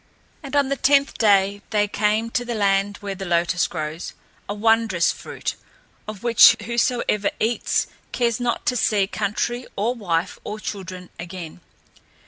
[0.41, 4.13] And on the tenth day they came to the land where the lotus grows
[4.49, 5.53] a wondrous fruit,
[6.07, 11.61] of which whosoever eats cares not to see country or wife or children again.